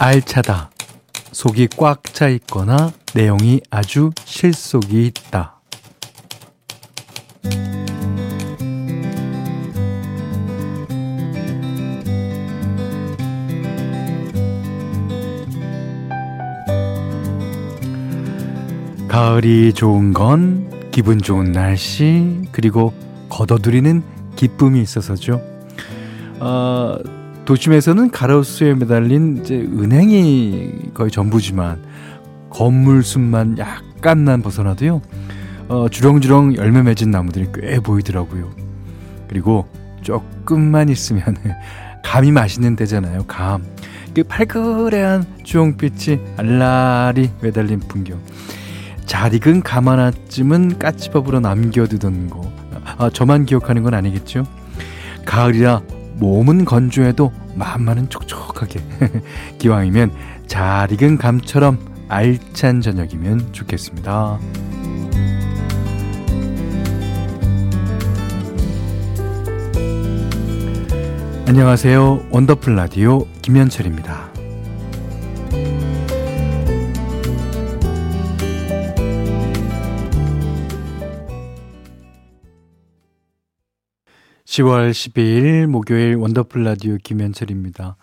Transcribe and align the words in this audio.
알차다. 0.00 0.70
속이 1.32 1.68
꽉 1.76 2.02
차 2.14 2.28
있거나 2.28 2.90
내용이 3.14 3.60
아주 3.70 4.12
실속이 4.24 5.06
있다. 5.06 5.60
가을이 19.06 19.74
좋은 19.74 20.14
건 20.14 20.88
기분 20.92 21.18
좋은 21.18 21.52
날씨 21.52 22.48
그리고 22.52 22.94
걷어들이는 23.28 24.02
기쁨이 24.34 24.80
있어서죠. 24.80 25.42
어, 26.38 26.96
도심에서는 27.50 28.12
가로수에 28.12 28.74
매달린 28.74 29.40
이제 29.42 29.56
은행이 29.56 30.92
거의 30.94 31.10
전부지만 31.10 31.82
건물 32.48 33.02
숲만 33.02 33.58
약간만 33.58 34.40
벗어나도요. 34.42 35.02
어, 35.66 35.88
주렁주렁 35.88 36.54
열매 36.54 36.80
맺은 36.82 37.10
나무들이 37.10 37.48
꽤 37.52 37.80
보이더라고요. 37.80 38.52
그리고 39.26 39.66
조금만 40.00 40.90
있으면 40.90 41.24
감이 42.06 42.30
맛있는 42.30 42.76
때잖아요. 42.76 43.24
감. 43.24 43.64
그 44.14 44.22
팔그레한 44.22 45.24
주홍빛이 45.42 46.20
알라리 46.36 47.30
매달린 47.42 47.80
풍경. 47.80 48.20
잘 49.06 49.34
익은 49.34 49.62
감 49.62 49.88
하나쯤은 49.88 50.78
까치밥으로 50.78 51.40
남겨두던 51.40 52.30
거. 52.30 52.52
아, 52.96 53.10
저만 53.12 53.44
기억하는 53.44 53.82
건 53.82 53.94
아니겠죠? 53.94 54.46
가을이라 55.26 55.82
몸은 56.20 56.64
건조해도 56.66 57.32
마음만은 57.54 58.10
촉촉하게. 58.10 58.80
기왕이면 59.58 60.12
잘 60.46 60.92
익은 60.92 61.18
감처럼 61.18 61.78
알찬 62.08 62.80
저녁이면 62.80 63.52
좋겠습니다. 63.52 64.38
안녕하세요. 71.48 72.26
원더풀 72.30 72.76
라디오 72.76 73.26
김현철입니다. 73.42 74.29
10월 84.60 84.90
12일 84.90 85.66
목요일 85.66 86.16
원더풀 86.16 86.64
라디오 86.64 86.98
김현철입니다. 87.02 87.96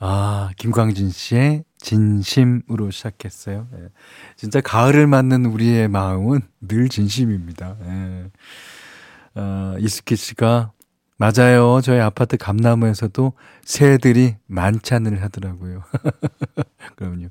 아, 0.00 0.50
김광진 0.56 1.10
씨의 1.10 1.62
진심으로 1.78 2.90
시작했어요. 2.90 3.68
예. 3.74 3.88
진짜 4.36 4.60
가을을 4.60 5.06
맞는 5.06 5.46
우리의 5.46 5.86
마음은 5.88 6.40
늘 6.60 6.88
진심입니다. 6.88 7.76
예. 7.84 8.30
어, 9.36 9.76
이스키 9.78 10.16
씨가 10.16 10.72
맞아요. 11.16 11.80
저희 11.80 12.00
아파트 12.00 12.36
감나무에서도 12.36 13.32
새들이 13.64 14.36
만찬을 14.46 15.22
하더라고요. 15.22 15.84
그럼요. 16.96 17.26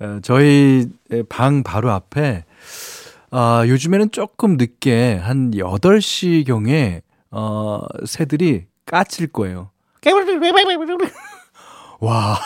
어, 0.00 0.18
저희 0.22 0.88
방 1.28 1.62
바로 1.62 1.92
앞에 1.92 2.44
아, 3.30 3.64
요즘에는 3.66 4.10
조금 4.10 4.56
늦게 4.56 5.14
한 5.14 5.52
8시경에 5.52 7.02
어, 7.36 7.82
새들이 8.06 8.66
까칠 8.86 9.26
거예요. 9.26 9.70
와. 11.98 12.38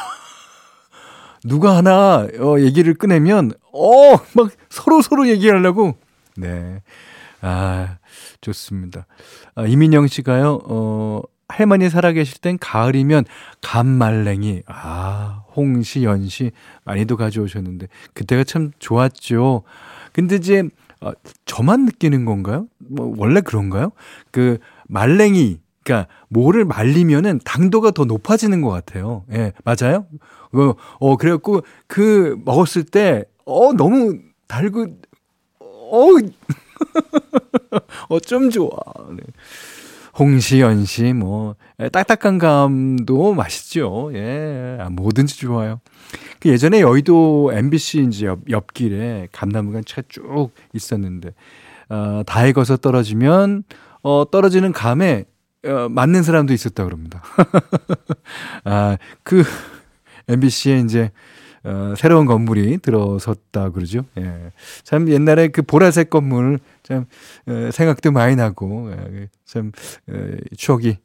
누가 1.44 1.76
하나 1.76 2.26
어, 2.40 2.58
얘기를 2.58 2.94
꺼내면 2.94 3.52
어, 3.72 4.12
막 4.34 4.50
서로 4.70 5.02
서로 5.02 5.28
얘기하려고. 5.28 5.94
네. 6.36 6.82
아, 7.42 7.98
좋습니다. 8.40 9.06
아, 9.54 9.66
이민영 9.66 10.06
씨가요. 10.06 10.60
어, 10.64 11.22
할머니 11.48 11.90
살아계실 11.90 12.38
땐 12.38 12.58
가을이면 12.58 13.24
감말랭이, 13.60 14.62
아, 14.66 15.44
홍시, 15.54 16.02
연시 16.04 16.50
많이도 16.84 17.16
가져오셨는데 17.16 17.88
그때가 18.14 18.44
참 18.44 18.70
좋았죠. 18.78 19.64
근데 20.12 20.36
이제 20.36 20.64
어, 21.00 21.12
저만 21.44 21.84
느끼는 21.84 22.24
건가요? 22.24 22.66
뭐 22.78 23.14
원래 23.16 23.40
그런가요? 23.40 23.92
그 24.30 24.58
말랭이 24.88 25.60
그러니까 25.84 26.08
뭐를 26.28 26.66
말리면은 26.66 27.40
당도가 27.44 27.92
더 27.92 28.04
높아지는 28.04 28.60
것 28.60 28.68
같아요. 28.68 29.24
예, 29.32 29.52
맞아요? 29.64 30.06
어, 30.52 30.74
어 30.98 31.16
그래갖고 31.16 31.62
그 31.86 32.36
먹었을 32.44 32.84
때 32.84 33.24
어 33.48 33.72
너무 33.72 34.18
달고 34.46 34.86
어 35.60 36.06
어쩜 38.10 38.50
좋아. 38.50 38.70
네. 39.10 39.22
홍시, 40.18 40.60
연시, 40.60 41.12
뭐, 41.12 41.54
예, 41.80 41.88
딱딱한 41.88 42.38
감도 42.38 43.34
맛있죠. 43.34 44.10
예, 44.14 44.76
아, 44.80 44.90
뭐든지 44.90 45.38
좋아요. 45.38 45.80
그 46.40 46.48
예전에 46.48 46.80
여의도 46.80 47.52
MBC 47.54 48.08
이제 48.10 48.26
옆, 48.26 48.40
옆길에 48.50 49.28
감나무가 49.30 49.80
쭉 49.84 50.50
있었는데, 50.72 51.34
어, 51.88 52.22
다 52.26 52.46
익어서 52.46 52.76
떨어지면, 52.76 53.62
어, 54.02 54.24
떨어지는 54.30 54.72
감에 54.72 55.24
어, 55.66 55.88
맞는 55.88 56.22
사람도 56.22 56.52
있었다 56.52 56.84
그럽니다. 56.84 57.22
아, 58.64 58.96
그 59.22 59.42
MBC에 60.28 60.80
이제 60.80 61.10
어, 61.64 61.94
새로운 61.96 62.26
건물이 62.26 62.78
들어섰다 62.78 63.70
그러죠. 63.70 64.04
예. 64.16 64.52
참 64.84 65.08
옛날에 65.08 65.48
그 65.48 65.62
보라색 65.62 66.10
건물 66.10 66.60
참 66.82 67.06
어, 67.46 67.70
생각도 67.72 68.12
많이 68.12 68.36
나고 68.36 68.90
예, 68.92 69.28
참 69.44 69.72
어, 70.08 70.12
추억이 70.56 70.98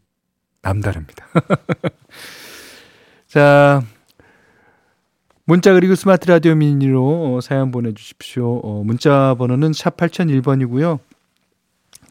남다릅니다. 0.61 1.27
자, 3.27 3.81
문자 5.45 5.73
그리고 5.73 5.95
스마트 5.95 6.27
라디오 6.27 6.55
미니로 6.55 7.35
어, 7.35 7.41
사연 7.41 7.71
보내주십시오. 7.71 8.59
어, 8.63 8.83
문자 8.85 9.35
번호는 9.37 9.73
샵 9.73 9.97
8001번이고요. 9.97 10.99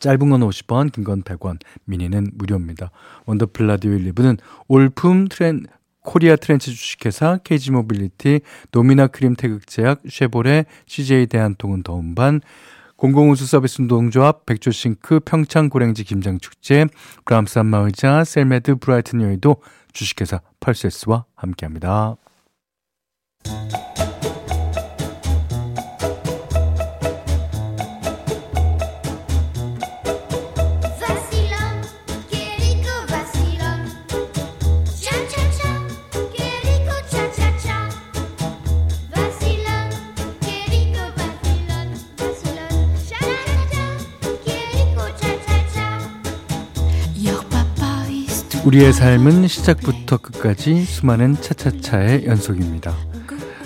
짧은 0.03 0.31
건 0.31 0.41
50원, 0.41 0.91
긴 0.91 1.05
건 1.05 1.23
100원, 1.23 1.59
미니는 1.85 2.33
무료입니다. 2.35 2.91
원더풀 3.27 3.69
라디오 3.69 3.93
1, 3.93 4.13
2부는 4.13 4.39
올품 4.67 5.29
트렌, 5.29 5.67
코리아 6.03 6.35
트렌치 6.35 6.75
주식회사, 6.75 7.39
케이지 7.45 7.71
모빌리티, 7.71 8.41
도미나 8.73 9.07
크림 9.07 9.35
태극제약, 9.35 10.03
쉐보레, 10.11 10.65
CJ 10.87 11.27
대한통운 11.27 11.85
더운반, 11.85 12.41
공공운수 12.97 13.47
서비스 13.47 13.81
노동조합, 13.81 14.45
백조싱크, 14.45 15.21
평창 15.21 15.69
고랭지 15.69 16.03
김장축제, 16.03 16.87
브람스 17.25 17.61
마의자 17.61 18.25
셀메드 18.25 18.77
브라이튼 18.77 19.23
여의도 19.23 19.57
주식회사 19.93 20.41
펄세스와 20.59 21.27
함께합니다. 21.37 22.17
우리의 48.65 48.93
삶은 48.93 49.49
시작부터 49.49 50.19
끝까지 50.19 50.85
수많은 50.85 51.35
차차차의 51.35 52.27
연속입니다. 52.27 52.95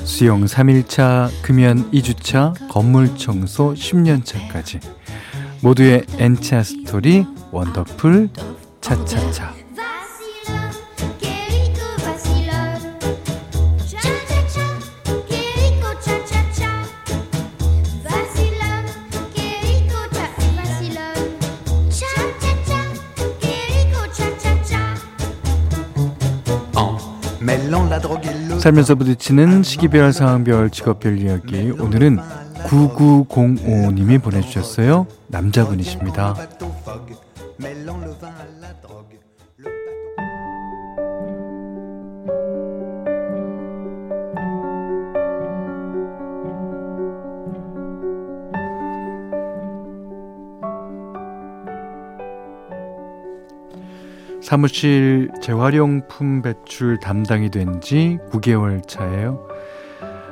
수영 0.05 0.47
3일차, 0.47 1.29
금연 1.43 1.91
2주차, 1.91 2.55
건물 2.71 3.15
청소 3.17 3.75
10년차까지 3.75 4.81
모두의 5.61 6.05
N차 6.19 6.63
스토리 6.63 7.27
원더풀 7.51 8.31
차차차 8.81 9.56
살면서 28.67 28.97
부딪히는 28.97 29.63
시기별, 29.63 30.13
상황별, 30.13 30.71
직업별 30.71 31.21
이야기. 31.21 31.71
오늘은 31.71 32.19
9905님이 32.65 34.21
보내주셨어요. 34.21 35.07
남자분이십니다. 35.29 36.35
사무실 54.47 55.29
재활용품 55.43 56.41
배출 56.43 57.01
담당이 57.01 57.51
된 57.51 57.81
지 57.81 58.19
9개월 58.31 58.87
차예요. 58.87 59.45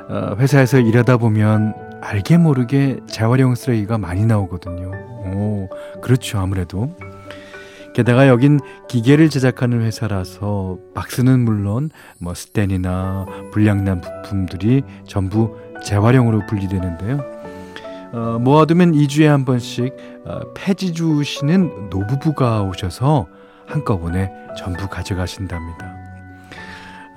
어, 0.07 0.35
회사에서 0.39 0.79
일하다 0.79 1.17
보면 1.17 1.73
알게 2.01 2.37
모르게 2.37 3.01
재활용 3.07 3.55
쓰레기가 3.55 3.97
많이 3.97 4.25
나오거든요. 4.25 4.91
오, 5.33 5.67
그렇죠. 6.01 6.39
아무래도. 6.39 6.95
게다가 7.93 8.29
여긴 8.29 8.61
기계를 8.87 9.29
제작하는 9.29 9.81
회사라서 9.81 10.77
박스는 10.93 11.41
물론 11.41 11.89
뭐 12.17 12.33
스텐이나 12.33 13.25
불량난 13.51 13.99
부품들이 13.99 14.83
전부 15.05 15.57
재활용으로 15.83 16.45
분리되는데요. 16.47 17.19
어, 18.13 18.39
모아두면 18.39 18.93
2주에 18.93 19.25
한 19.25 19.43
번씩 19.43 19.93
어, 20.23 20.39
폐지 20.53 20.93
주시는 20.93 21.89
노부부가 21.89 22.63
오셔서 22.63 23.27
한꺼번에 23.67 24.31
전부 24.57 24.87
가져가신답니다. 24.87 25.95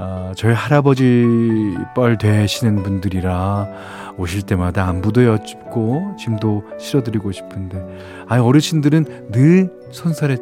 어, 0.00 0.32
저희 0.36 0.52
할아버지 0.52 1.76
뻘 1.94 2.18
되시는 2.18 2.82
분들이라 2.82 3.66
오실 4.16 4.42
때마다 4.42 4.86
안부도 4.86 5.24
여쭙고 5.24 6.16
짐도 6.18 6.64
실어드리고 6.78 7.32
싶은데 7.32 7.84
아 8.28 8.40
어르신들은 8.40 9.30
늘 9.32 9.72
손살에 9.90 10.36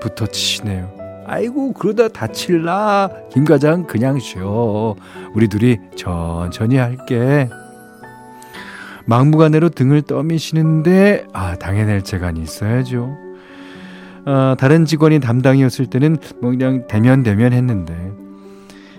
붙어 0.00 0.26
치시네요. 0.26 0.90
아이고 1.26 1.72
그러다 1.72 2.08
다칠라 2.08 3.10
김 3.32 3.44
과장 3.44 3.84
그냥 3.84 4.18
쉬어 4.18 4.94
우리 5.34 5.48
둘이 5.48 5.78
천천히 5.96 6.76
할게 6.76 7.48
막무가내로 9.06 9.70
등을 9.70 10.02
떠미시는데 10.02 11.26
아 11.32 11.56
당해낼 11.56 12.02
재간이 12.02 12.42
있어야죠 12.42 13.23
어, 14.26 14.54
다른 14.58 14.84
직원이 14.84 15.20
담당이었을 15.20 15.86
때는 15.86 16.16
뭐 16.40 16.50
그냥 16.50 16.86
대면 16.88 17.22
대면 17.22 17.52
했는데 17.52 18.12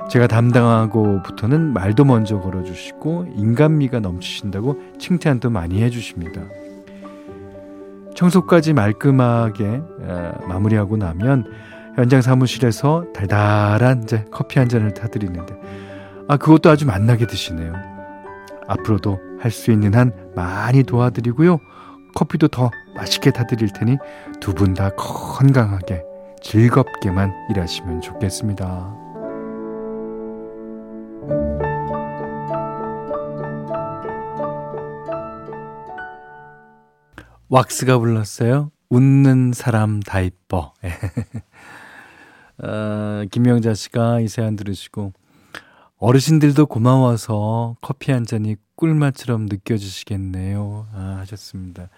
제가 0.10 0.28
담당하고부터는 0.28 1.74
말도 1.74 2.06
먼저 2.06 2.40
걸어주시고 2.40 3.34
인간미가 3.36 4.00
넘치신다고 4.02 4.80
칭찬도 5.00 5.50
많이 5.50 5.82
해주십니다. 5.82 6.42
청소까지 8.16 8.74
말끔하게 8.74 9.82
어, 10.02 10.34
마무리하고 10.48 10.98
나면 10.98 11.46
현장 11.96 12.22
사무실에서 12.22 13.06
달달한 13.14 14.06
커피 14.32 14.60
한 14.60 14.70
잔을 14.70 14.94
타드리는데 14.94 15.56
아 16.28 16.38
그것도 16.38 16.70
아주 16.70 16.86
맛나게 16.86 17.26
드시네요. 17.26 17.74
앞으로도 18.68 19.20
할 19.40 19.52
수 19.52 19.72
있는 19.72 19.94
한 19.94 20.12
많이 20.36 20.84
도와드리고요. 20.84 21.60
커피도 22.16 22.48
더 22.50 22.72
맛있게 22.96 23.32
타드릴 23.32 23.70
테니 23.74 23.98
두 24.40 24.54
분 24.54 24.74
다 24.74 24.90
건강하게 24.96 26.02
즐겁게만 26.42 27.32
일하시면 27.50 28.02
좋겠습니다. 28.02 28.94
왁스가 37.50 38.00
불렀어요. 38.00 38.72
웃는 38.90 39.54
사람 39.54 40.00
다 40.00 40.20
이뻐. 40.22 40.74
어, 42.64 43.24
김명자 43.32 43.74
씨가 43.74 44.22
이 44.22 44.28
사연 44.28 44.56
들으시고 44.56 45.14
어르신들도 45.98 46.66
고마워서 46.68 47.76
커피 47.82 48.12
한 48.12 48.26
잔이 48.26 48.56
꿀맛처럼 48.76 49.46
느껴지시겠네요. 49.46 50.88
아, 50.94 51.18
하셨습니다. 51.22 51.90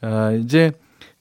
아, 0.00 0.32
이제 0.32 0.72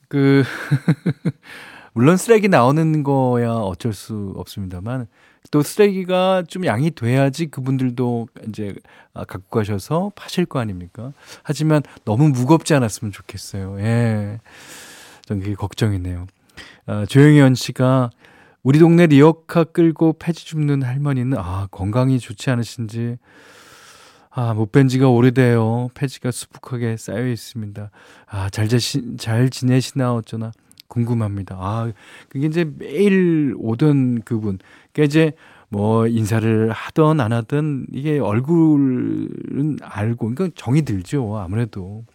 그 0.07 0.43
물론 1.93 2.17
쓰레기 2.17 2.47
나오는 2.47 3.03
거야 3.03 3.51
어쩔 3.51 3.93
수 3.93 4.33
없습니다만 4.35 5.07
또 5.51 5.61
쓰레기가 5.61 6.43
좀 6.47 6.65
양이 6.65 6.91
돼야지 6.91 7.47
그분들도 7.47 8.27
이제 8.47 8.75
아, 9.13 9.23
갖고 9.23 9.59
가셔서 9.59 10.11
파실 10.15 10.45
거 10.45 10.59
아닙니까? 10.59 11.13
하지만 11.43 11.81
너무 12.05 12.29
무겁지 12.29 12.73
않았으면 12.73 13.11
좋겠어요. 13.11 13.79
예. 13.79 14.39
전 15.25 15.39
그게 15.39 15.55
걱정이네요. 15.55 16.27
아, 16.85 17.05
조영현 17.05 17.55
씨가 17.55 18.09
우리 18.61 18.79
동네 18.79 19.07
리어카 19.07 19.63
끌고 19.65 20.13
폐지 20.19 20.45
줍는 20.45 20.83
할머니는 20.83 21.37
아, 21.37 21.67
건강이 21.71 22.19
좋지 22.19 22.49
않으신지 22.49 23.17
아, 24.31 24.53
못 24.53 24.71
뵌 24.71 24.87
지가 24.87 25.09
오래돼요. 25.09 25.89
폐지가 25.95 26.31
수북하게 26.31 26.97
쌓여 26.97 27.27
있습니다. 27.27 27.89
아, 28.27 28.49
잘, 28.49 28.67
지시, 28.67 29.17
잘 29.17 29.49
지내시나 29.49 30.13
어쩌나 30.13 30.51
궁금합니다. 30.87 31.55
아, 31.59 31.91
그게 32.29 32.47
이제 32.47 32.65
매일 32.77 33.55
오던 33.57 34.21
그분. 34.21 34.59
그러니까 34.93 35.03
이제 35.09 35.31
뭐 35.69 36.07
인사를 36.07 36.71
하던 36.71 37.19
안 37.21 37.33
하던 37.33 37.87
이게 37.91 38.19
얼굴은 38.19 39.77
알고, 39.81 40.33
그러니까 40.33 40.49
정이 40.55 40.83
들죠. 40.83 41.37
아무래도. 41.37 42.05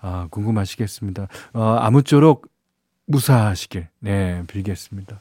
아, 0.00 0.28
궁금하시겠습니다. 0.30 1.26
어, 1.54 1.62
아무쪼록 1.80 2.46
무사하시길, 3.06 3.88
네, 4.00 4.42
빌겠습니다. 4.48 5.20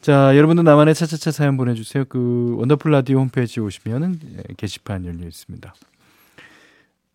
자, 0.00 0.34
여러분도 0.34 0.62
나만의 0.62 0.94
차차차 0.94 1.30
사연 1.30 1.58
보내주세요. 1.58 2.06
그 2.08 2.54
원더풀 2.58 2.90
라디오 2.90 3.18
홈페이지 3.18 3.60
오시면은 3.60 4.18
예, 4.34 4.54
게시판 4.56 5.04
열려 5.04 5.26
있습니다. 5.26 5.74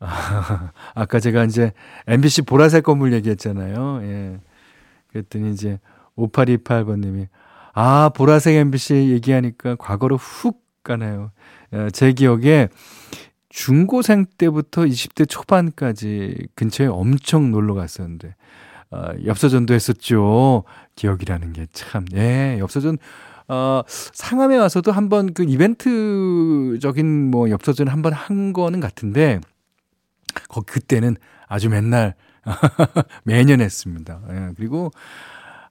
아, 0.01 0.71
아까 0.93 1.19
제가 1.19 1.45
이제 1.45 1.73
MBC 2.05 2.43
보라색 2.43 2.83
건물 2.83 3.13
얘기했잖아요. 3.13 4.01
예. 4.03 4.39
그랬더니 5.07 5.51
이제 5.53 5.79
5828번님이 6.15 7.27
아 7.73 8.11
보라색 8.15 8.55
MBC 8.55 9.09
얘기하니까 9.13 9.75
과거로 9.77 10.17
훅 10.17 10.61
가나요. 10.83 11.31
예, 11.73 11.89
제 11.89 12.13
기억에 12.13 12.69
중고생 13.49 14.27
때부터 14.37 14.83
20대 14.83 15.27
초반까지 15.27 16.49
근처에 16.53 16.85
엄청 16.85 17.49
놀러 17.49 17.73
갔었는데 17.73 18.35
어, 18.91 19.09
엽서전도 19.25 19.73
했었죠. 19.73 20.63
기억이라는 20.95 21.53
게 21.53 21.67
참, 21.73 22.05
예, 22.15 22.57
엽서전, 22.59 22.97
어, 23.47 23.81
상암에 23.87 24.57
와서도 24.57 24.91
한번 24.91 25.33
그 25.33 25.43
이벤트적인 25.43 27.31
뭐 27.31 27.49
엽서전 27.49 27.87
한번 27.87 28.13
한 28.13 28.53
거는 28.53 28.79
같은데, 28.79 29.39
거, 30.49 30.61
그때는 30.61 31.15
아주 31.47 31.69
맨날, 31.69 32.15
매년 33.23 33.61
했습니다. 33.61 34.21
예, 34.29 34.51
그리고, 34.55 34.91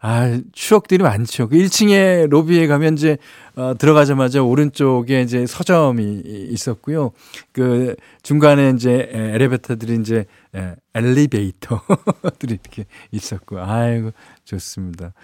아, 0.06 0.38
추억들이 0.52 1.02
많죠. 1.02 1.49
그 1.49 1.56
1층에 1.56 2.28
로비에 2.28 2.66
가면 2.66 2.92
이제, 2.92 3.16
어, 3.56 3.73
들어가자마자 3.78 4.42
오른쪽에 4.42 5.23
이제 5.23 5.46
서점이 5.46 6.20
있었고요. 6.26 7.12
그 7.52 7.96
중간에 8.23 8.75
이제 8.76 9.08
엘리베이터들이 9.11 9.94
이제 10.00 10.26
에, 10.54 10.75
엘리베이터들이 10.94 12.58
이렇게 12.62 12.84
있었고. 13.12 13.58
아이고, 13.58 14.11
좋습니다. 14.44 15.14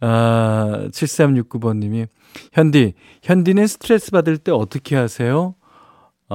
아, 0.00 0.88
7369번 0.90 1.76
님이, 1.76 2.06
현디, 2.54 2.94
현디는 3.22 3.66
스트레스 3.66 4.10
받을 4.10 4.38
때 4.38 4.52
어떻게 4.52 4.96
하세요? 4.96 5.54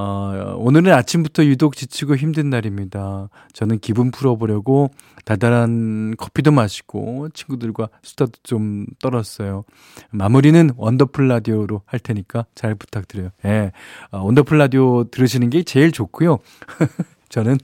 어, 0.00 0.54
오늘은 0.58 0.92
아침부터 0.92 1.44
유독 1.46 1.74
지치고 1.74 2.14
힘든 2.14 2.50
날입니다. 2.50 3.30
저는 3.52 3.80
기분 3.80 4.12
풀어보려고 4.12 4.92
달달한 5.24 6.14
커피도 6.16 6.52
마시고 6.52 7.30
친구들과 7.30 7.88
수다도 8.04 8.30
좀 8.44 8.86
떨었어요. 9.02 9.64
마무리는 10.12 10.70
원더풀 10.76 11.26
라디오로 11.26 11.82
할 11.84 11.98
테니까 11.98 12.46
잘 12.54 12.76
부탁드려요. 12.76 13.30
예. 13.44 13.72
어, 14.12 14.20
원더풀 14.22 14.56
라디오 14.58 15.02
들으시는 15.02 15.50
게 15.50 15.64
제일 15.64 15.90
좋고요. 15.90 16.38
저는 17.28 17.58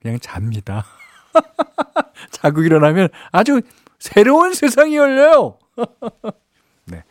그냥 0.00 0.20
잡니다. 0.20 0.84
자고 2.30 2.62
일어나면 2.62 3.08
아주 3.32 3.62
새로운 3.98 4.54
세상이 4.54 4.94
열려요. 4.94 5.58
네. 6.86 7.02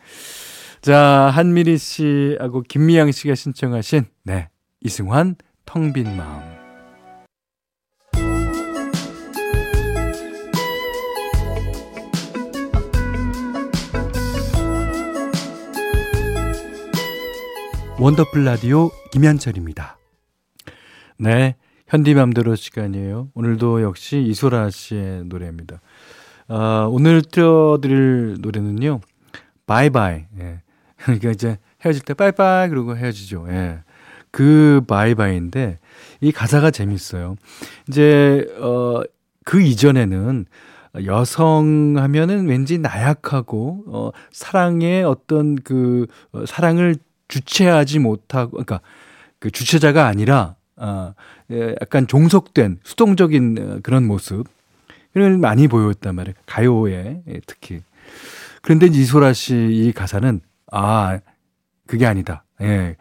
자, 0.82 1.30
한미리 1.32 1.78
씨하고 1.78 2.62
김미양 2.62 3.12
씨가 3.12 3.36
신청하신, 3.36 4.04
네, 4.24 4.48
이승환, 4.80 5.36
텅 5.64 5.92
빈 5.92 6.16
마음. 6.16 6.42
원더풀 18.00 18.44
라디오 18.44 18.90
김현철입니다. 19.12 19.98
네, 21.20 21.54
현디맘대로 21.86 22.56
시간이에요. 22.56 23.28
오늘도 23.34 23.82
역시 23.82 24.20
이소라 24.20 24.70
씨의 24.70 25.26
노래입니다. 25.26 25.80
아, 26.48 26.88
오늘 26.90 27.22
틀어드릴 27.22 28.38
노래는요, 28.40 29.00
바이바이. 29.68 30.24
예. 30.40 30.60
그러니까 31.04 31.30
이제 31.30 31.58
헤어질 31.84 32.02
때 32.02 32.14
빠이빠이 32.14 32.68
그러고 32.68 32.96
헤어지죠. 32.96 33.46
예. 33.50 33.80
그 34.30 34.82
바이바이인데 34.86 35.78
이 36.20 36.32
가사가 36.32 36.70
재밌어요. 36.70 37.36
이제 37.88 38.46
어 38.60 39.02
그 39.44 39.60
이전에는 39.60 40.46
여성 41.06 41.94
하면은 41.96 42.46
왠지 42.46 42.78
나약하고, 42.78 43.84
어, 43.86 44.10
사랑의 44.30 45.04
어떤 45.04 45.56
그, 45.56 46.06
어, 46.32 46.44
사랑을 46.46 46.96
주체하지 47.28 47.98
못하고, 47.98 48.52
그러니까 48.52 48.80
그 49.38 49.50
주체자가 49.50 50.06
아니라, 50.06 50.56
아, 50.76 51.14
예, 51.50 51.74
약간 51.80 52.06
종속된 52.06 52.80
수동적인 52.84 53.58
어, 53.58 53.78
그런 53.82 54.06
모습. 54.06 54.44
이런 55.14 55.40
많이 55.40 55.68
보였단 55.68 56.14
말이에요. 56.14 56.34
가요에 56.46 57.22
예, 57.28 57.40
특히. 57.46 57.80
그런데 58.62 58.86
이소라 58.86 59.32
씨 59.32 59.54
이 59.54 59.92
가사는, 59.92 60.40
아, 60.72 61.20
그게 61.86 62.06
아니다. 62.06 62.44
예. 62.60 62.96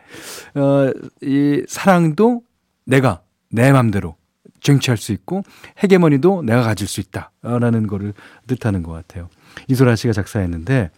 어, 0.56 0.92
이 1.22 1.64
사랑도 1.68 2.42
내가 2.86 3.22
내 3.50 3.72
맘대로 3.72 4.16
쟁취할 4.60 4.98
수 4.98 5.12
있고 5.14 5.44
헤게머니도 5.82 6.44
내가 6.44 6.62
가질 6.62 6.88
수 6.88 7.00
있다라는 7.02 7.88
거를 7.88 8.14
뜻하는 8.48 8.84
것 8.84 8.92
같아요. 8.92 9.30
이소라 9.68 9.96
씨가 9.96 10.14
작사했는데 10.14 10.92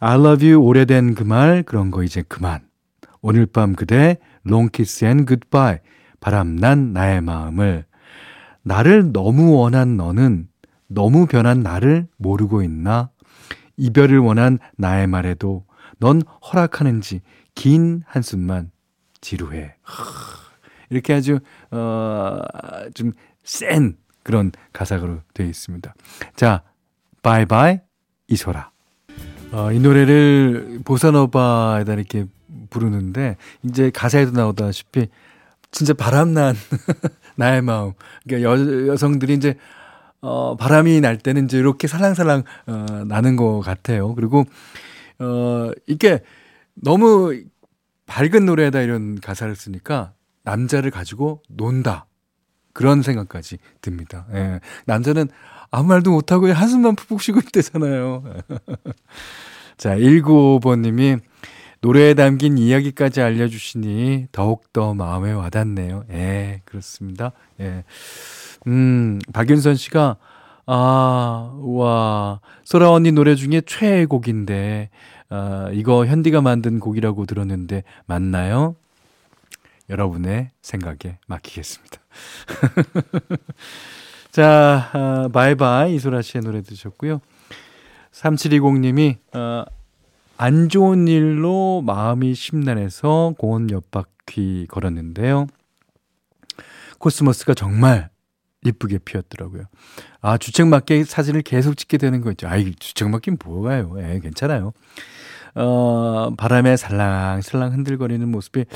I 0.00 0.18
love 0.18 0.46
you 0.48 0.62
오래된 0.64 1.14
그 1.14 1.24
말 1.24 1.62
그런 1.62 1.90
거 1.90 2.02
이제 2.02 2.22
그만. 2.28 2.60
오늘 3.22 3.46
밤 3.46 3.74
그대 3.74 4.18
long 4.46 4.70
kiss 4.72 5.04
and 5.04 5.26
goodbye 5.26 5.78
바람난 6.20 6.92
나의 6.92 7.20
마음을 7.20 7.84
나를 8.62 9.12
너무 9.12 9.54
원한 9.56 9.96
너는 9.96 10.48
너무 10.86 11.26
변한 11.26 11.60
나를 11.60 12.08
모르고 12.16 12.62
있나? 12.62 13.10
이별을 13.80 14.18
원한 14.18 14.58
나의 14.76 15.06
말에도 15.06 15.64
넌 15.98 16.22
허락하는지 16.52 17.22
긴 17.54 18.02
한숨만 18.06 18.70
지루해. 19.20 19.74
이렇게 20.90 21.14
아주 21.14 21.40
어좀 21.70 23.12
센 23.42 23.96
그런 24.22 24.52
가사로 24.72 25.20
되어 25.34 25.46
있습니다. 25.46 25.94
자, 26.36 26.62
바이바이 27.22 27.80
이소라. 28.28 28.70
어, 29.52 29.72
이 29.72 29.80
노래를 29.80 30.80
보사노바에다 30.84 31.94
이렇게 31.94 32.26
부르는데 32.68 33.36
이제 33.64 33.90
가사에도 33.90 34.32
나오다시피 34.32 35.08
진짜 35.70 35.94
바람난 35.94 36.54
나의 37.36 37.62
마음. 37.62 37.92
그러니까 38.24 38.50
여, 38.50 38.86
여성들이 38.88 39.34
이제 39.34 39.56
어, 40.22 40.56
바람이 40.56 41.00
날 41.00 41.18
때는 41.18 41.46
이제 41.46 41.58
이렇게 41.58 41.86
살랑살랑 41.86 42.44
어, 42.66 43.04
나는 43.06 43.36
것 43.36 43.60
같아요. 43.60 44.14
그리고 44.14 44.44
어, 45.18 45.70
이게 45.86 46.22
너무 46.74 47.34
밝은 48.06 48.44
노래에다 48.44 48.80
이런 48.80 49.20
가사를 49.20 49.54
쓰니까 49.54 50.12
남자를 50.42 50.90
가지고 50.90 51.42
논다. 51.48 52.06
그런 52.72 53.02
생각까지 53.02 53.58
듭니다. 53.80 54.26
예. 54.32 54.60
남자는 54.86 55.28
아무 55.70 55.88
말도 55.88 56.10
못하고 56.10 56.52
한숨만 56.52 56.96
푹푹 56.96 57.20
쉬고 57.20 57.40
있대잖아요. 57.40 58.22
자, 59.76 59.96
195번님이 59.96 61.20
노래에 61.80 62.14
담긴 62.14 62.58
이야기까지 62.58 63.22
알려주시니 63.22 64.28
더욱더 64.32 64.94
마음에 64.94 65.32
와닿네요. 65.32 66.04
예, 66.10 66.60
그렇습니다. 66.64 67.32
예. 67.60 67.84
음, 68.66 69.18
박윤선 69.32 69.76
씨가, 69.76 70.16
아, 70.66 71.60
와, 71.62 72.40
소라 72.64 72.90
언니 72.90 73.12
노래 73.12 73.34
중에 73.34 73.62
최애곡인데, 73.66 74.90
아, 75.30 75.70
이거 75.72 76.06
현디가 76.06 76.40
만든 76.40 76.80
곡이라고 76.80 77.26
들었는데, 77.26 77.84
맞나요? 78.06 78.76
여러분의 79.88 80.50
생각에 80.62 81.18
맡기겠습니다. 81.26 82.00
자, 84.30 84.90
아, 84.92 85.28
바이바이 85.32 85.96
이소라 85.96 86.22
씨의 86.22 86.44
노래 86.44 86.62
드셨고요. 86.62 87.20
3720님이 88.12 89.16
어, 89.34 89.64
안 90.36 90.68
좋은 90.68 91.08
일로 91.08 91.82
마음이 91.84 92.34
심란해서 92.34 93.34
공원 93.38 93.70
옆 93.70 93.90
바퀴 93.90 94.66
걸었는데요. 94.68 95.46
코스모스가 96.98 97.54
정말 97.54 98.09
이쁘게 98.64 98.98
피었더라고요. 98.98 99.64
아, 100.20 100.36
주책맞게 100.36 101.04
사진을 101.04 101.42
계속 101.42 101.76
찍게 101.76 101.98
되는 101.98 102.20
거죠. 102.20 102.48
아이, 102.48 102.74
주책맞긴 102.74 103.38
뭐가요? 103.42 103.94
예, 103.98 104.20
괜찮아요. 104.20 104.72
어, 105.54 106.30
바람에 106.36 106.76
살랑살랑 106.76 107.72
흔들거리는 107.72 108.28
모습이 108.28 108.66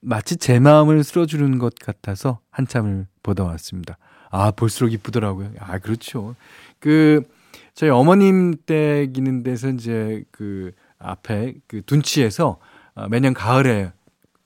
마치 0.00 0.36
제 0.36 0.60
마음을 0.60 1.02
쓸어주는 1.02 1.58
것 1.58 1.74
같아서 1.74 2.40
한참을 2.50 3.06
보다 3.22 3.44
왔습니다. 3.44 3.98
아, 4.30 4.50
볼수록 4.52 4.92
이쁘더라고요. 4.92 5.50
아, 5.58 5.78
그렇죠. 5.78 6.36
그, 6.78 7.22
저희 7.74 7.90
어머님 7.90 8.54
댁 8.64 8.92
있는 8.92 9.42
데서 9.42 9.70
이제 9.70 10.22
그 10.30 10.72
앞에 10.98 11.54
그 11.66 11.82
둔치에서 11.82 12.58
어, 12.94 13.08
매년 13.08 13.34
가을에 13.34 13.92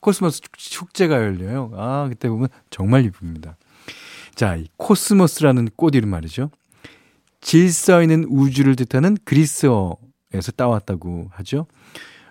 코스모스 0.01 0.41
축제가 0.57 1.17
열려요. 1.17 1.71
아, 1.75 2.07
그때 2.09 2.29
보면 2.29 2.49
정말 2.71 3.05
이쁩니다. 3.05 3.57
자, 4.35 4.57
이 4.57 4.67
코스모스라는 4.77 5.71
꽃 5.77 5.95
이름 5.95 6.11
말이죠. 6.11 6.51
질서 7.41 8.03
있는 8.03 8.25
우주를 8.29 8.77
뜻하는 8.77 9.17
그리스어에서 9.25 10.53
따왔다고 10.57 11.29
하죠. 11.33 11.67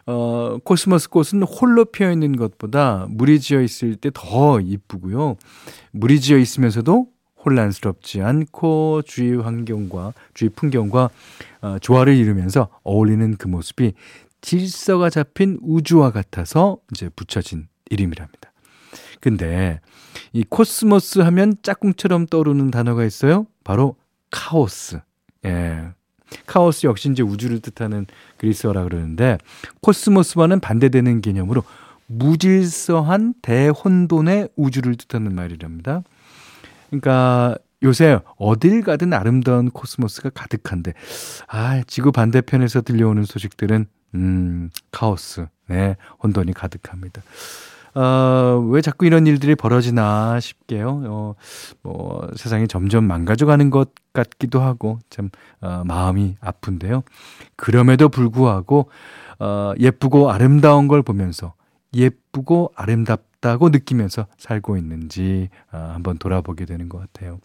어, 0.06 0.58
코스모스 0.63 1.10
꽃은 1.10 1.44
홀로 1.44 1.86
피어 1.86 2.12
있는 2.12 2.36
것보다 2.36 3.06
무리 3.10 3.39
지어 3.39 3.62
있을 3.62 3.96
때 3.96 4.10
더 4.13 4.60
이쁘고요. 4.60 5.38
무리 5.91 6.19
지어 6.20 6.38
있으면서도 6.38 7.08
혼란스럽지 7.46 8.22
않고 8.22 9.03
주위 9.06 9.36
환경과 9.36 10.13
주위 10.34 10.50
풍경과 10.50 11.10
어, 11.62 11.77
조화를 11.79 12.15
이루면서 12.15 12.70
어울리는 12.84 13.36
그 13.38 13.48
모습이 13.48 13.94
질서가 14.41 15.10
잡힌 15.10 15.58
우주와 15.62 16.12
같아서 16.12 16.77
이제 16.91 17.10
붙여진 17.15 17.68
이름이랍니다. 17.89 18.38
근데 19.19 19.79
이 20.33 20.43
코스모스 20.47 21.19
하면 21.19 21.55
짝꿍처럼 21.61 22.27
떠오르는 22.27 22.71
단어가 22.71 23.03
있어요. 23.03 23.45
바로 23.63 23.95
카오스. 24.31 24.99
예. 25.45 25.89
카오스 26.45 26.85
역시 26.85 27.09
이제 27.09 27.23
우주를 27.23 27.59
뜻하는 27.59 28.05
그리스어라 28.38 28.83
그러는데 28.83 29.38
코스모스와는 29.81 30.59
반대되는 30.59 31.21
개념으로 31.21 31.63
무질서한 32.05 33.35
대혼돈의 33.41 34.49
우주를 34.55 34.95
뜻하는 34.95 35.33
말이랍니다. 35.33 36.03
그러니까 36.89 37.55
요새 37.83 38.19
어딜 38.38 38.81
가든 38.81 39.13
아름다운 39.13 39.69
코스모스가 39.69 40.31
가득한데 40.31 40.93
아 41.47 41.81
지구 41.88 42.11
반대편에서 42.11 42.81
들려오는 42.81 43.23
소식들은 43.23 43.85
음 44.15 44.69
카오스 44.91 45.45
네 45.67 45.95
혼돈이 46.21 46.53
가득합니다. 46.53 47.21
어, 47.96 48.65
왜 48.69 48.81
자꾸 48.81 49.05
이런 49.05 49.27
일들이 49.27 49.55
벌어지나 49.55 50.39
싶게요. 50.39 51.01
어, 51.05 51.36
뭐, 51.81 52.27
세상이 52.36 52.67
점점 52.67 53.05
망가져가는 53.05 53.69
것 53.69 53.91
같기도 54.13 54.62
하고, 54.62 55.00
참, 55.10 55.29
어, 55.62 55.84
마음이 55.86 56.38
아픈데요. 56.39 57.03
그럼에도 57.55 58.10
불구하고, 58.10 58.89
어, 59.39 59.74
예쁘고 59.79 60.31
아름다운 60.31 60.88
걸 60.88 61.01
보면서, 61.01 61.53
예쁘고 61.93 62.72
아름답다고 62.75 63.69
느끼면서 63.69 64.27
살고 64.38 64.77
있는지, 64.77 65.50
어, 65.72 65.91
한번 65.93 66.17
돌아보게 66.17 66.65
되는 66.65 66.89
것 66.89 67.00
같아요. 67.00 67.39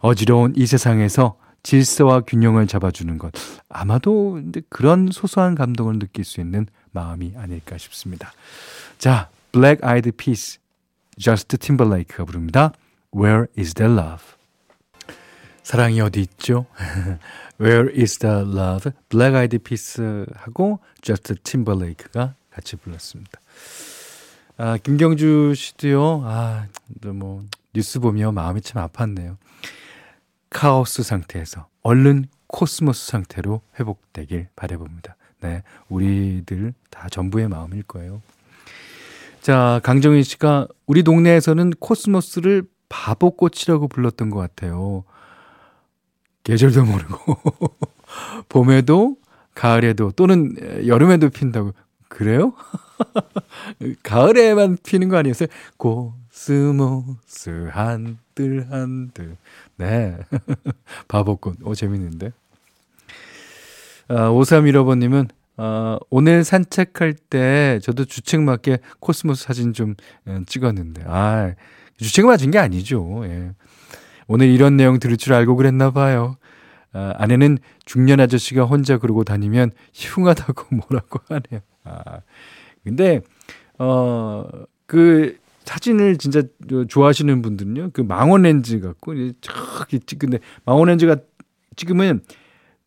어지러운 0.00 0.52
이 0.56 0.66
세상에서 0.66 1.36
질서와 1.62 2.20
균형을 2.20 2.68
잡아주는 2.68 3.18
것. 3.18 3.32
아마도 3.68 4.40
그런 4.68 5.08
소소한 5.10 5.56
감동을 5.56 5.98
느낄 5.98 6.24
수 6.24 6.40
있는 6.40 6.66
마음이 6.92 7.34
아닐까 7.36 7.76
싶습니다. 7.76 8.32
자, 8.98 9.28
Black 9.56 9.80
Eyed 9.82 10.12
Peas, 10.18 10.58
Just 11.16 11.56
Timberlake가 11.56 12.26
부릅니다. 12.26 12.72
Where 13.16 13.46
is 13.58 13.72
the 13.72 13.90
love? 13.90 14.22
사랑이 15.62 15.98
어디 16.02 16.20
있죠? 16.20 16.66
Where 17.58 17.88
is 17.90 18.18
the 18.18 18.42
love? 18.42 18.92
Black 19.08 19.34
Eyed 19.34 19.56
Peas하고 19.60 20.80
Just 21.00 21.36
Timberlake가 21.36 22.34
같이 22.50 22.76
불렀습니다. 22.76 23.40
아, 24.58 24.76
김경주 24.76 25.54
씨도요. 25.56 26.20
아, 26.26 26.66
뭐 27.14 27.42
뉴스 27.72 27.98
보며 27.98 28.32
마음이 28.32 28.60
참 28.60 28.86
아팠네요. 28.86 29.38
카오스 30.50 31.02
상태에서 31.02 31.66
얼른 31.82 32.26
코스모스 32.48 33.06
상태로 33.06 33.62
회복되길 33.80 34.48
바라봅니다. 34.54 35.16
네, 35.40 35.62
우리들 35.88 36.74
다 36.90 37.08
전부의 37.08 37.48
마음일 37.48 37.84
거예요. 37.84 38.20
자, 39.46 39.80
강정희 39.84 40.24
씨가 40.24 40.66
우리 40.88 41.04
동네에서는 41.04 41.70
코스모스를 41.78 42.64
바보꽃이라고 42.88 43.86
불렀던 43.86 44.28
것 44.30 44.40
같아요. 44.40 45.04
계절도 46.42 46.84
모르고 46.84 47.36
봄에도 48.50 49.14
가을에도 49.54 50.10
또는 50.16 50.56
여름에도 50.88 51.28
핀다고 51.28 51.74
그래요? 52.08 52.54
가을에만 54.02 54.78
피는 54.82 55.08
거 55.10 55.16
아니었어요? 55.16 55.46
코스모스 55.76 57.68
한들 57.70 58.66
한들 58.68 59.36
네. 59.76 60.18
바보꽃. 61.06 61.58
오, 61.62 61.72
재밌는데. 61.72 62.32
아, 64.08 64.28
5315번님은, 64.28 65.28
아, 65.56 65.98
오늘 66.10 66.44
산책할 66.44 67.14
때 67.30 67.80
저도 67.82 68.04
주책 68.04 68.42
맞게 68.42 68.78
코스모스 69.00 69.44
사진 69.44 69.72
좀 69.72 69.94
예, 70.28 70.40
찍었는데, 70.46 71.04
아, 71.06 71.54
주책 71.98 72.26
맞은 72.26 72.50
게 72.50 72.58
아니죠. 72.58 73.22
예. 73.24 73.52
오늘 74.28 74.48
이런 74.48 74.76
내용 74.76 74.98
들을 74.98 75.16
줄 75.16 75.32
알고 75.32 75.56
그랬나 75.56 75.90
봐요. 75.90 76.36
아, 76.92 77.14
아내는 77.16 77.58
중년 77.84 78.20
아저씨가 78.20 78.64
혼자 78.64 78.98
그러고 78.98 79.24
다니면 79.24 79.70
흉하다고 79.94 80.76
뭐라고 80.76 81.20
하네요. 81.28 81.60
아, 81.84 82.20
근데, 82.84 83.20
어, 83.78 84.46
그, 84.86 85.38
사진을 85.64 86.18
진짜 86.18 86.42
좋아하시는 86.88 87.42
분들은요, 87.42 87.90
그 87.92 88.00
망원 88.02 88.42
렌즈 88.42 88.78
갖고, 88.80 89.14
쫙 89.40 89.88
찍, 90.06 90.18
근데 90.18 90.38
망원 90.64 90.88
렌즈가 90.88 91.16
찍으면 91.74 92.20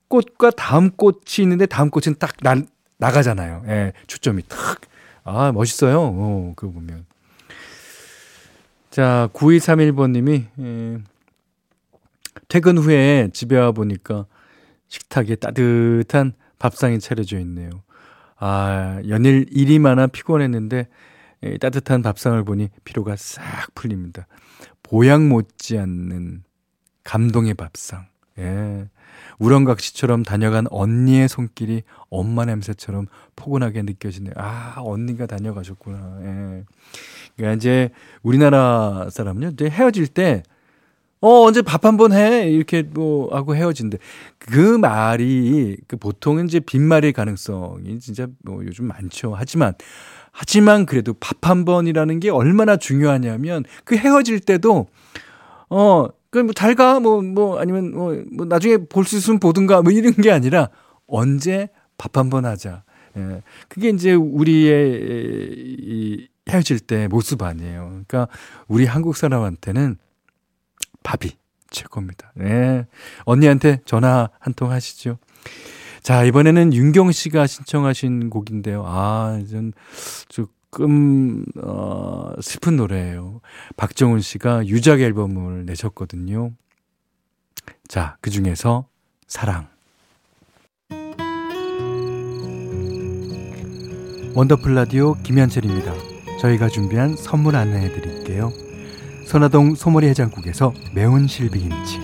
꽃과 0.09 0.51
다음 0.51 0.91
꽃이 0.91 1.39
있는데 1.39 1.65
다음 1.65 1.89
꽃은 1.89 2.17
딱 2.19 2.35
나, 2.41 2.55
나가잖아요. 2.97 3.63
예, 3.67 3.93
초점이 4.07 4.43
탁. 4.47 4.81
아, 5.23 5.51
멋있어요. 5.51 6.01
어, 6.01 6.53
그거 6.55 6.73
보면. 6.73 7.05
자, 8.89 9.29
9231번님이, 9.33 10.45
예, 10.59 10.97
퇴근 12.47 12.77
후에 12.77 13.29
집에 13.31 13.57
와 13.57 13.71
보니까 13.71 14.25
식탁에 14.87 15.35
따뜻한 15.35 16.33
밥상이 16.57 16.99
차려져 16.99 17.39
있네요. 17.39 17.69
아, 18.37 19.01
연일 19.07 19.45
일이 19.51 19.79
많아 19.79 20.07
피곤했는데 20.07 20.87
예, 21.43 21.57
따뜻한 21.57 22.01
밥상을 22.01 22.43
보니 22.43 22.69
피로가 22.83 23.15
싹 23.15 23.73
풀립니다. 23.75 24.27
보양 24.83 25.29
못지않는 25.29 26.43
감동의 27.03 27.53
밥상. 27.53 28.07
예. 28.39 28.87
우렁각시처럼 29.39 30.23
다녀간 30.23 30.65
언니의 30.69 31.27
손길이 31.29 31.83
엄마 32.09 32.45
냄새처럼 32.45 33.07
포근하게 33.35 33.81
느껴지네요. 33.83 34.33
아, 34.37 34.75
언니가 34.77 35.25
다녀가셨구나. 35.25 36.19
예. 36.23 36.63
그러니까 37.37 37.55
이제 37.57 37.89
우리나라 38.21 39.07
사람은요, 39.11 39.49
이제 39.53 39.69
헤어질 39.69 40.07
때, 40.07 40.43
어, 41.21 41.43
언제 41.43 41.61
밥 41.61 41.85
한 41.85 41.97
번 41.97 42.13
해? 42.13 42.49
이렇게 42.49 42.81
뭐 42.83 43.33
하고 43.35 43.55
헤어진대. 43.55 43.97
그 44.39 44.77
말이, 44.77 45.77
그 45.87 45.97
보통은 45.97 46.45
이제 46.47 46.59
빈말일 46.59 47.13
가능성이 47.13 47.99
진짜 47.99 48.27
뭐 48.43 48.63
요즘 48.65 48.85
많죠. 48.85 49.33
하지만, 49.35 49.73
하지만 50.31 50.85
그래도 50.85 51.13
밥 51.19 51.37
한 51.47 51.65
번이라는 51.65 52.19
게 52.19 52.29
얼마나 52.29 52.77
중요하냐면 52.77 53.63
그 53.85 53.95
헤어질 53.97 54.41
때도 54.41 54.87
어, 55.69 56.07
그뭐 56.31 56.53
잘 56.53 56.75
가, 56.75 56.99
뭐, 56.99 57.21
뭐, 57.21 57.59
아니면 57.59 57.91
뭐, 57.91 58.15
뭐 58.31 58.45
나중에 58.45 58.77
볼 58.77 59.05
수 59.05 59.17
있으면 59.17 59.39
보든가 59.39 59.81
뭐 59.81 59.91
이런 59.91 60.13
게 60.13 60.31
아니라 60.31 60.69
언제 61.07 61.69
밥 61.97 62.17
한번 62.17 62.45
하자. 62.45 62.83
예. 63.17 63.41
그게 63.67 63.89
이제 63.89 64.13
우리의 64.13 64.99
이 65.79 66.27
헤어질 66.49 66.79
때 66.79 67.07
모습 67.07 67.41
아니에요. 67.41 67.87
그러니까 67.89 68.27
우리 68.67 68.85
한국 68.85 69.17
사람한테는 69.17 69.97
밥이 71.03 71.31
최고입니다. 71.71 72.33
예. 72.41 72.85
언니한테 73.25 73.81
전화 73.85 74.29
한 74.39 74.53
통 74.53 74.71
하시죠. 74.71 75.17
자, 76.03 76.23
이번에는 76.23 76.73
윤경 76.73 77.11
씨가 77.11 77.45
신청하신 77.47 78.29
곡인데요. 78.29 78.83
아, 78.85 79.39
좀, 79.49 79.71
조금, 80.71 81.45
어, 81.61 82.31
슬픈 82.41 82.77
노래예요. 82.77 83.41
박정훈 83.75 84.21
씨가 84.21 84.67
유작 84.67 85.01
앨범을 85.01 85.65
내셨거든요. 85.65 86.51
자, 87.87 88.17
그 88.21 88.29
중에서 88.29 88.85
사랑. 89.27 89.67
원더풀 94.35 94.75
라디오 94.75 95.15
김현철입니다. 95.23 95.93
저희가 96.39 96.69
준비한 96.69 97.15
선물 97.15 97.55
안내해 97.55 97.91
드릴게요. 97.91 98.51
선화동 99.25 99.75
소머리 99.75 100.07
해장국에서 100.07 100.73
매운 100.93 101.27
실비김치 101.27 101.99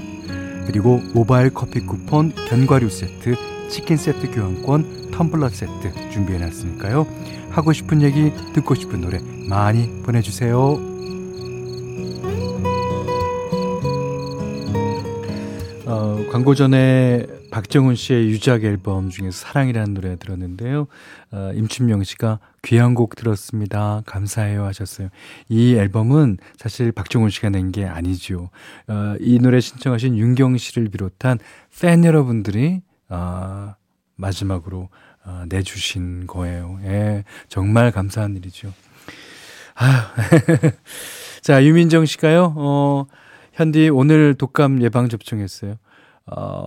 그리고 0.65 1.01
모바일 1.13 1.51
커피 1.53 1.81
쿠폰 1.85 2.33
견과류 2.49 2.89
세트 2.89 3.35
치킨 3.69 3.97
세트 3.97 4.31
교환권 4.31 5.04
텀블러 5.15 5.49
세트 5.49 6.09
준비해놨으니까요. 6.11 7.07
하고 7.49 7.71
싶은 7.73 8.01
얘기, 8.01 8.31
듣고 8.53 8.75
싶은 8.75 9.01
노래 9.01 9.19
많이 9.49 10.03
보내주세요. 10.03 10.77
어, 15.87 16.25
광고 16.31 16.55
전에 16.55 17.27
박정훈 17.51 17.95
씨의 17.95 18.27
유작 18.29 18.63
앨범 18.65 19.09
중에서 19.09 19.37
사랑이라는 19.37 19.93
노래 19.93 20.15
들었는데요. 20.17 20.87
어, 21.31 21.51
임춘명 21.53 22.03
씨가 22.03 22.39
귀한 22.63 22.95
곡 22.95 23.15
들었습니다. 23.15 24.01
감사해요 24.05 24.65
하셨어요. 24.65 25.09
이 25.47 25.75
앨범은 25.75 26.37
사실 26.57 26.91
박정훈 26.91 27.29
씨가 27.29 27.49
낸 27.49 27.71
게 27.71 27.85
아니죠. 27.85 28.49
어, 28.87 29.15
이 29.21 29.39
노래 29.39 29.59
신청하신 29.61 30.17
윤경 30.17 30.57
씨를 30.57 30.89
비롯한 30.89 31.39
팬 31.79 32.03
여러분들이 32.03 32.81
아, 33.07 33.75
마지막으로 34.17 34.89
아, 35.25 35.45
내주신 35.49 36.27
거예요. 36.27 36.79
예, 36.83 37.23
정말 37.49 37.91
감사한 37.91 38.35
일이죠. 38.35 38.71
아, 39.75 40.13
자, 41.41 41.65
유민정 41.65 42.05
씨가요, 42.05 42.53
어, 42.55 43.07
현디 43.53 43.89
오늘 43.89 44.35
독감 44.35 44.81
예방 44.83 45.09
접종했어요. 45.09 45.77
어, 46.27 46.65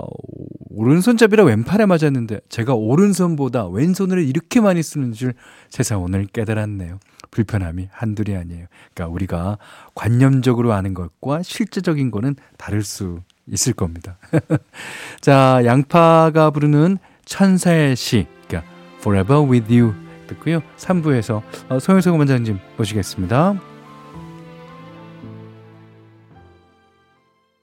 오른손잡이라 0.70 1.44
왼팔에 1.44 1.86
맞았는데 1.86 2.40
제가 2.48 2.74
오른손보다 2.74 3.66
왼손을 3.66 4.24
이렇게 4.24 4.60
많이 4.60 4.82
쓰는 4.82 5.12
줄 5.12 5.34
세상 5.68 6.02
오늘 6.02 6.26
깨달았네요. 6.26 6.98
불편함이 7.30 7.88
한둘이 7.90 8.36
아니에요. 8.36 8.66
그러니까 8.94 9.12
우리가 9.12 9.58
관념적으로 9.94 10.72
아는 10.72 10.94
것과 10.94 11.42
실제적인 11.42 12.10
거는 12.10 12.36
다를 12.56 12.82
수 12.82 13.20
있을 13.46 13.72
겁니다. 13.72 14.18
자, 15.20 15.60
양파가 15.64 16.50
부르는 16.50 16.98
천사의 17.28 17.94
시, 17.94 18.26
그러니까 18.48 18.70
Forever 19.00 19.48
With 19.48 19.72
You 19.72 19.94
듣고요. 20.26 20.62
3부에서 20.76 21.42
어, 21.68 21.78
송영석 21.78 22.18
원장님 22.18 22.58
모시겠습니다. 22.76 23.60